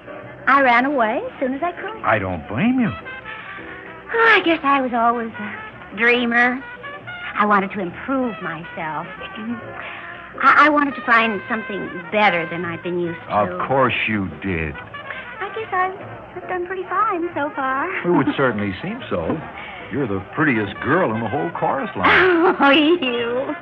I 0.46 0.60
ran 0.62 0.84
away 0.84 1.22
as 1.24 1.40
soon 1.40 1.54
as 1.54 1.62
I 1.62 1.72
could. 1.72 2.02
I 2.02 2.18
don't 2.18 2.46
blame 2.48 2.80
you. 2.80 2.90
Oh, 4.14 4.28
I 4.36 4.42
guess 4.44 4.60
I 4.62 4.82
was 4.82 4.92
always 4.92 5.30
a 5.32 5.96
dreamer. 5.96 6.62
I 7.34 7.46
wanted 7.46 7.70
to 7.72 7.80
improve 7.80 8.34
myself. 8.42 9.06
I, 10.42 10.66
I 10.66 10.68
wanted 10.68 10.94
to 10.96 11.02
find 11.06 11.40
something 11.48 11.88
better 12.12 12.46
than 12.50 12.64
I'd 12.66 12.82
been 12.82 13.00
used 13.00 13.20
to. 13.20 13.34
Of 13.34 13.68
course 13.68 13.94
you 14.06 14.28
did. 14.42 14.74
I 15.62 15.94
guess 15.94 16.34
I've, 16.36 16.42
I've 16.42 16.48
done 16.48 16.66
pretty 16.66 16.82
fine 16.88 17.28
so 17.34 17.50
far. 17.54 17.88
It 18.04 18.10
would 18.10 18.34
certainly 18.36 18.74
seem 18.82 19.00
so. 19.08 19.38
You're 19.92 20.08
the 20.08 20.24
prettiest 20.34 20.74
girl 20.80 21.14
in 21.14 21.20
the 21.20 21.28
whole 21.28 21.50
chorus 21.50 21.90
line. 21.96 22.56
Oh, 22.58 22.70
you. 22.70 23.54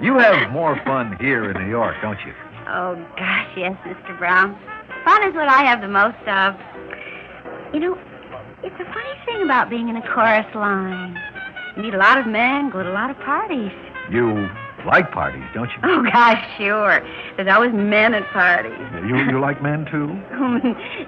You 0.00 0.18
have 0.18 0.50
more 0.50 0.80
fun 0.84 1.16
here 1.20 1.50
in 1.50 1.62
New 1.62 1.70
York, 1.70 1.96
don't 2.02 2.18
you? 2.26 2.32
Oh, 2.66 2.94
gosh, 3.16 3.50
yes, 3.56 3.76
Mr. 3.84 4.18
Brown. 4.18 4.58
Fun 5.04 5.28
is 5.28 5.34
what 5.34 5.48
I 5.48 5.62
have 5.62 5.82
the 5.82 5.88
most 5.88 6.16
of. 6.26 6.54
You 7.74 7.80
know, 7.80 7.98
it's 8.62 8.80
a 8.80 8.84
funny 8.84 9.14
thing 9.26 9.42
about 9.42 9.68
being 9.68 9.88
in 9.88 9.96
a 9.96 10.14
chorus 10.14 10.46
line. 10.54 11.20
You 11.76 11.82
meet 11.82 11.94
a 11.94 11.98
lot 11.98 12.18
of 12.18 12.26
men, 12.26 12.70
go 12.70 12.82
to 12.82 12.90
a 12.90 12.94
lot 12.94 13.10
of 13.10 13.18
parties. 13.18 13.72
You 14.10 14.48
like 14.86 15.10
parties, 15.12 15.44
don't 15.54 15.68
you? 15.68 15.78
Oh, 15.82 16.02
gosh, 16.12 16.42
sure. 16.58 17.00
There's 17.36 17.48
always 17.48 17.72
men 17.72 18.14
at 18.14 18.24
parties. 18.32 18.72
You, 19.06 19.16
you 19.16 19.40
like 19.40 19.62
men, 19.62 19.86
too? 19.90 20.08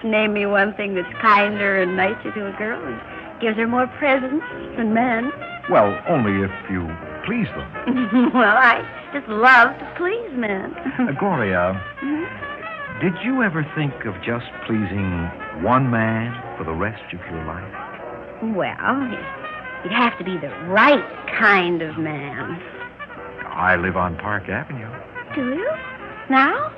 Name 0.08 0.32
me 0.32 0.46
one 0.46 0.74
thing 0.74 0.94
that's 0.94 1.12
kinder 1.20 1.82
and 1.82 1.96
nicer 1.96 2.32
to 2.32 2.46
a 2.46 2.52
girl 2.58 2.80
and 2.84 3.40
gives 3.40 3.56
her 3.56 3.66
more 3.66 3.86
presents 3.98 4.44
than 4.76 4.94
men. 4.94 5.30
Well, 5.70 5.98
only 6.08 6.42
if 6.44 6.50
you 6.70 6.86
please 7.26 7.48
them. 7.56 8.30
well, 8.34 8.56
I 8.56 8.82
just 9.12 9.28
love 9.28 9.76
to 9.78 9.94
please 9.96 10.30
men. 10.32 10.74
Uh, 10.98 11.12
Gloria, 11.18 11.74
did 13.02 13.12
you 13.24 13.42
ever 13.42 13.66
think 13.74 13.92
of 14.06 14.14
just 14.24 14.46
pleasing 14.66 15.28
one 15.62 15.90
man 15.90 16.32
for 16.56 16.64
the 16.64 16.72
rest 16.72 17.02
of 17.12 17.20
your 17.30 17.44
life? 17.44 17.72
well, 18.54 19.08
you'd 19.82 19.92
have 19.92 20.16
to 20.18 20.24
be 20.24 20.36
the 20.38 20.52
right 20.68 21.02
kind 21.38 21.82
of 21.82 21.96
man. 21.98 22.60
I 23.56 23.76
live 23.76 23.96
on 23.96 24.16
Park 24.18 24.48
Avenue. 24.48 24.88
Do 25.34 25.40
you? 25.54 25.70
Now? 26.30 26.72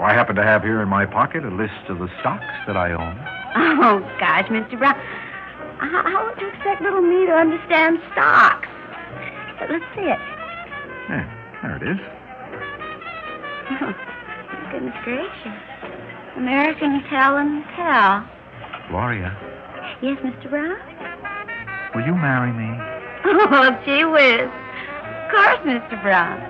I 0.00 0.14
happen 0.14 0.36
to 0.36 0.42
have 0.42 0.62
here 0.62 0.80
in 0.80 0.88
my 0.88 1.04
pocket 1.04 1.44
a 1.44 1.50
list 1.50 1.88
of 1.88 1.98
the 1.98 2.08
stocks 2.20 2.54
that 2.66 2.76
I 2.76 2.92
own. 2.92 3.18
Oh, 3.82 3.98
gosh, 4.20 4.46
Mr. 4.46 4.78
Brown. 4.78 4.94
How, 5.78 6.02
how 6.04 6.24
would 6.28 6.40
you 6.40 6.48
expect 6.48 6.80
little 6.82 7.02
me 7.02 7.26
to 7.26 7.32
understand 7.32 7.98
stocks? 8.12 8.68
But 9.58 9.70
let's 9.70 9.84
see 9.94 10.02
it. 10.06 10.18
Yeah, 11.10 11.26
there 11.62 11.76
it 11.76 11.82
is. 11.82 11.98
Oh, 13.82 13.94
goodness 14.70 14.94
gracious. 15.04 15.58
American 16.36 17.02
Tel 17.10 17.36
and 17.36 17.64
Tel. 17.76 18.24
Gloria, 18.88 19.36
Yes, 20.02 20.16
Mr. 20.24 20.48
Brown? 20.48 20.78
will 21.94 22.06
you 22.06 22.14
marry 22.14 22.52
me? 22.52 22.70
Oh, 23.24 23.70
gee 23.84 24.04
whiz. 24.04 24.48
Course, 25.30 25.58
Mr. 25.60 26.02
Brown. 26.02 26.40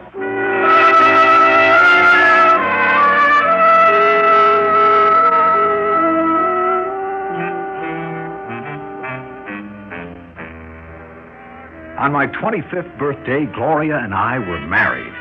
On 11.99 12.13
my 12.13 12.27
25th 12.29 12.99
birthday, 12.99 13.45
Gloria 13.55 13.99
and 13.99 14.15
I 14.15 14.39
were 14.39 14.59
married. 14.61 15.13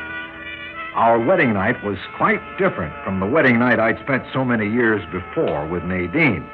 Our 0.94 1.18
wedding 1.18 1.52
night 1.52 1.84
was 1.84 1.98
quite 2.16 2.40
different 2.56 2.94
from 3.04 3.20
the 3.20 3.26
wedding 3.26 3.58
night 3.58 3.78
I'd 3.78 4.00
spent 4.02 4.24
so 4.32 4.42
many 4.42 4.70
years 4.70 5.02
before 5.12 5.66
with 5.66 5.84
Nadine. 5.84 6.48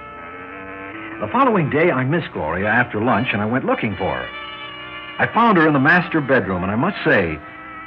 The 1.21 1.29
following 1.31 1.71
day, 1.71 1.93
I 1.93 2.03
missed 2.03 2.33
Gloria 2.33 2.67
after 2.67 3.01
lunch 3.01 3.29
and 3.33 3.41
I 3.41 3.47
went 3.47 3.65
looking 3.65 3.95
for 3.97 4.13
her. 4.13 4.29
I 5.19 5.27
found 5.33 5.57
her 5.57 5.67
in 5.67 5.73
the 5.73 5.81
master 5.81 6.21
bedroom, 6.21 6.63
and 6.63 6.71
I 6.71 6.77
must 6.77 6.97
say, 7.05 7.39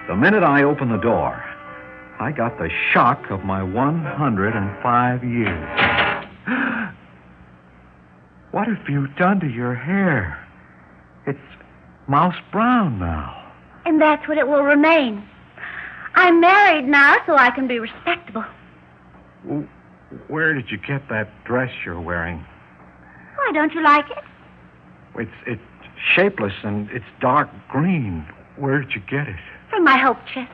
the 0.08 0.16
minute 0.16 0.42
I 0.42 0.64
opened 0.64 0.92
the 0.92 0.98
door, 0.98 1.44
I 2.20 2.32
got 2.32 2.58
the 2.58 2.70
shock 2.92 3.30
of 3.30 3.44
my 3.44 3.62
105 3.62 5.24
years. 5.24 5.70
what 8.52 8.68
have 8.68 8.90
you 8.90 9.08
done 9.10 9.40
to 9.42 9.48
your 9.48 9.76
hair? 9.76 10.44
It's 11.28 11.38
mouse 12.08 12.36
brown 12.52 12.98
now. 12.98 13.36
And 13.86 14.02
that's 14.02 14.28
what 14.28 14.40
it 14.40 14.48
will 14.48 14.64
remain. 14.64 15.24
I'm 16.16 16.42
married 16.42 16.86
now, 16.86 17.18
so 17.28 17.36
I 17.38 17.52
can 17.52 17.68
be 17.68 17.78
respectable. 17.78 18.44
Where 20.28 20.54
did 20.54 20.72
you 20.72 20.78
get 20.78 21.08
that 21.10 21.30
dress 21.46 21.72
you're 21.86 22.02
wearing? 22.02 22.44
Why, 23.36 23.52
don't 23.54 23.74
you 23.74 23.84
like 23.84 24.10
it? 24.10 24.24
It's 25.16 25.32
it's 25.46 25.62
shapeless 26.16 26.54
and 26.64 26.90
it's 26.92 27.06
dark 27.20 27.50
green. 27.70 28.26
Where'd 28.58 28.92
you 28.94 29.02
get 29.10 29.28
it? 29.28 29.40
From 29.70 29.84
my 29.84 29.98
hope 29.98 30.18
chest. 30.34 30.52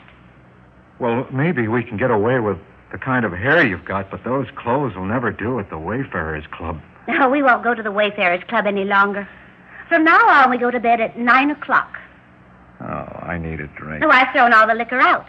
Well, 0.99 1.27
maybe 1.31 1.67
we 1.67 1.83
can 1.83 1.97
get 1.97 2.11
away 2.11 2.39
with 2.39 2.57
the 2.91 2.97
kind 2.97 3.25
of 3.25 3.33
hair 3.33 3.65
you've 3.65 3.85
got, 3.85 4.09
but 4.09 4.23
those 4.23 4.47
clothes 4.55 4.95
will 4.95 5.05
never 5.05 5.31
do 5.31 5.59
at 5.59 5.69
the 5.69 5.77
Wayfarers 5.77 6.45
Club. 6.51 6.79
No, 7.07 7.29
we 7.29 7.43
won't 7.43 7.63
go 7.63 7.73
to 7.73 7.83
the 7.83 7.91
Wayfarers 7.91 8.43
Club 8.47 8.65
any 8.65 8.85
longer. 8.85 9.27
From 9.89 10.03
now 10.03 10.25
on, 10.27 10.49
we 10.49 10.57
go 10.57 10.71
to 10.71 10.79
bed 10.79 11.01
at 11.01 11.17
nine 11.17 11.51
o'clock. 11.51 11.97
Oh, 12.81 12.85
I 12.85 13.37
need 13.37 13.59
a 13.59 13.67
drink. 13.67 14.03
Oh, 14.03 14.09
I've 14.09 14.31
thrown 14.33 14.53
all 14.53 14.67
the 14.67 14.73
liquor 14.73 14.99
out. 14.99 15.25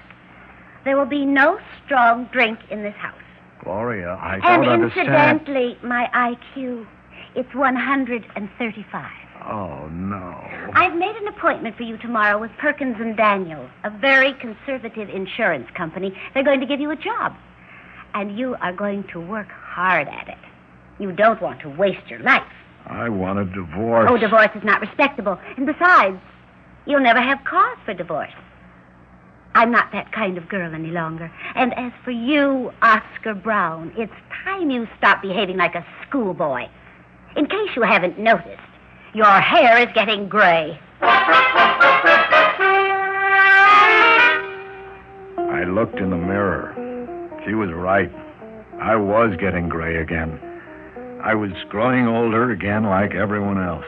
There 0.84 0.96
will 0.96 1.06
be 1.06 1.24
no 1.24 1.58
strong 1.84 2.28
drink 2.32 2.58
in 2.70 2.82
this 2.82 2.94
house. 2.94 3.14
Gloria, 3.62 4.10
I 4.10 4.34
and 4.34 4.42
don't 4.42 4.68
understand. 4.68 5.08
And 5.08 5.40
incidentally, 5.40 5.78
my 5.82 6.08
IQ, 6.14 6.86
it's 7.34 7.54
135. 7.54 9.10
Oh, 9.44 9.88
no. 9.88 10.34
I've 10.74 10.94
made 10.94 11.14
an 11.16 11.28
appointment 11.28 11.76
for 11.76 11.82
you 11.82 11.96
tomorrow 11.98 12.38
with 12.38 12.50
Perkins 12.58 12.96
and 12.98 13.16
Daniels, 13.16 13.70
a 13.84 13.90
very 13.90 14.34
conservative 14.34 15.08
insurance 15.08 15.68
company. 15.74 16.16
They're 16.34 16.44
going 16.44 16.60
to 16.60 16.66
give 16.66 16.80
you 16.80 16.90
a 16.90 16.96
job. 16.96 17.34
And 18.14 18.38
you 18.38 18.56
are 18.60 18.72
going 18.72 19.04
to 19.12 19.20
work 19.20 19.48
hard 19.48 20.08
at 20.08 20.28
it. 20.28 20.38
You 20.98 21.12
don't 21.12 21.40
want 21.42 21.60
to 21.60 21.68
waste 21.68 22.08
your 22.08 22.20
life. 22.20 22.42
I 22.86 23.08
want 23.08 23.38
a 23.38 23.44
divorce. 23.44 24.08
Oh, 24.10 24.16
divorce 24.16 24.50
is 24.54 24.64
not 24.64 24.80
respectable. 24.80 25.38
And 25.56 25.66
besides, 25.66 26.18
you'll 26.86 27.00
never 27.00 27.20
have 27.20 27.44
cause 27.44 27.76
for 27.84 27.94
divorce. 27.94 28.32
I'm 29.54 29.70
not 29.70 29.90
that 29.92 30.12
kind 30.12 30.36
of 30.36 30.48
girl 30.48 30.74
any 30.74 30.90
longer. 30.90 31.32
And 31.54 31.72
as 31.78 31.92
for 32.04 32.10
you, 32.10 32.72
Oscar 32.82 33.34
Brown, 33.34 33.92
it's 33.96 34.12
time 34.44 34.70
you 34.70 34.86
stop 34.98 35.22
behaving 35.22 35.56
like 35.56 35.74
a 35.74 35.84
schoolboy. 36.06 36.68
In 37.36 37.46
case 37.46 37.70
you 37.74 37.82
haven't 37.82 38.18
noticed, 38.18 38.60
your 39.16 39.40
hair 39.40 39.78
is 39.78 39.88
getting 39.94 40.28
gray. 40.28 40.78
I 41.00 42.04
looked 45.66 45.98
in 45.98 46.10
the 46.10 46.18
mirror. 46.18 46.74
She 47.46 47.54
was 47.54 47.72
right. 47.72 48.12
I 48.78 48.96
was 48.96 49.34
getting 49.40 49.70
gray 49.70 49.96
again. 49.96 50.38
I 51.24 51.34
was 51.34 51.52
growing 51.70 52.06
older 52.06 52.50
again 52.50 52.84
like 52.84 53.14
everyone 53.14 53.56
else. 53.56 53.86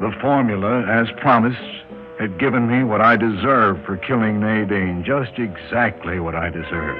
The 0.00 0.10
formula, 0.20 0.84
as 0.88 1.06
promised, 1.20 1.62
had 2.18 2.40
given 2.40 2.68
me 2.68 2.82
what 2.82 3.00
I 3.00 3.16
deserved 3.16 3.86
for 3.86 3.96
killing 3.98 4.40
Nadine, 4.40 5.04
just 5.06 5.38
exactly 5.38 6.18
what 6.18 6.34
I 6.34 6.50
deserved. 6.50 6.98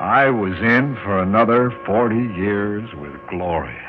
I 0.00 0.30
was 0.30 0.56
in 0.58 0.94
for 1.02 1.20
another 1.20 1.72
40 1.84 2.14
years 2.40 2.88
with 2.94 3.14
Gloria. 3.28 3.80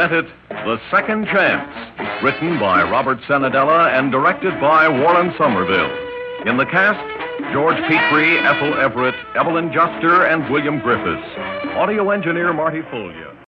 Presented 0.00 0.32
The 0.48 0.80
Second 0.90 1.26
Chance, 1.26 2.24
written 2.24 2.58
by 2.58 2.82
Robert 2.84 3.18
Cenedella 3.28 3.92
and 3.92 4.10
directed 4.10 4.58
by 4.58 4.88
Warren 4.88 5.34
Somerville. 5.36 5.92
In 6.48 6.56
the 6.56 6.64
cast, 6.64 7.04
George 7.52 7.76
Petrie, 7.86 8.38
Ethel 8.38 8.80
Everett, 8.80 9.14
Evelyn 9.36 9.70
Juster, 9.74 10.24
and 10.24 10.50
William 10.50 10.80
Griffiths. 10.80 11.28
Audio 11.76 12.08
engineer 12.08 12.54
Marty 12.54 12.80
Fulia. 12.90 13.36